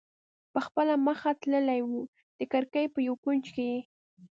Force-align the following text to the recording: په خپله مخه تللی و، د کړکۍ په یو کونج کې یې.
په 0.53 0.59
خپله 0.65 0.93
مخه 1.07 1.29
تللی 1.41 1.81
و، 1.83 1.89
د 2.39 2.41
کړکۍ 2.51 2.85
په 2.93 2.99
یو 3.07 3.15
کونج 3.23 3.45
کې 3.55 3.63
یې. 3.71 3.79